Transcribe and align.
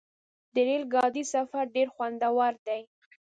د 0.53 0.55
ریل 0.67 0.83
ګاډي 0.93 1.23
سفر 1.33 1.63
ډېر 1.75 1.87
خوندور 1.95 2.53
دی. 2.67 2.81